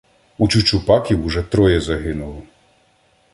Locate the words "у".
0.37-0.47